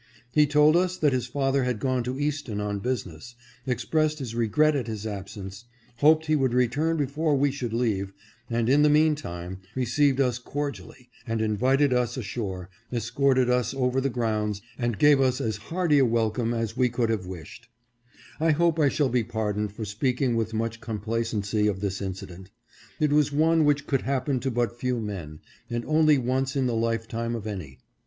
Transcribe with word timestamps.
He 0.31 0.47
told 0.47 0.75
us 0.75 0.97
that 0.97 1.13
his 1.13 1.27
father 1.27 1.63
had 1.63 1.77
gone 1.79 2.03
to 2.05 2.19
Easton 2.19 2.59
on 2.59 2.81
busi 2.81 3.05
ness, 3.13 3.35
expressed 3.67 4.17
his 4.17 4.33
regret 4.33 4.75
at 4.75 4.87
his 4.87 5.05
absence, 5.05 5.65
hoped 5.97 6.25
he 6.25 6.35
would 6.35 6.55
return 6.55 6.97
before 6.97 7.35
we 7.35 7.51
should 7.51 7.71
leave, 7.71 8.11
and 8.49 8.67
in 8.67 8.81
the 8.81 8.89
meantime 8.89 9.59
re 9.75 9.85
ceived 9.85 10.19
us 10.19 10.39
cordially, 10.39 11.11
and 11.27 11.39
invited 11.39 11.93
us 11.93 12.17
ashore, 12.17 12.71
escorted 12.91 13.47
us 13.47 13.75
over 13.75 14.01
the 14.01 14.09
grounds, 14.09 14.63
and 14.75 14.97
gave 14.97 15.21
us 15.21 15.39
as 15.39 15.57
hearty 15.57 15.99
a 15.99 16.05
welcome 16.07 16.51
as 16.51 16.75
we 16.75 16.89
could 16.89 17.09
KIND 17.11 17.19
EECEPTION 17.19 17.61
FROM 17.61 18.39
THE 18.39 18.45
YOUNG 18.45 18.53
GENTLEMAN. 18.53 18.55
541 18.55 18.55
have 18.55 18.57
wished. 18.57 18.57
I 18.57 18.57
hope 18.57 18.79
I 18.79 18.89
shall 18.89 19.09
be 19.09 19.23
pardoned 19.23 19.71
for 19.71 19.85
speaking 19.85 20.35
with 20.35 20.55
much 20.55 20.81
complacency 20.81 21.67
of 21.67 21.79
this 21.79 22.01
incident. 22.01 22.49
It 22.99 23.13
was 23.13 23.31
one 23.31 23.65
which 23.65 23.85
could 23.85 24.01
happen 24.01 24.39
to 24.39 24.49
but 24.49 24.75
few 24.79 24.99
men, 24.99 25.41
and 25.69 25.85
only 25.85 26.17
once 26.17 26.55
in 26.55 26.65
the 26.65 26.73
life 26.73 27.07
time 27.07 27.35
of 27.35 27.45
any. 27.45 27.77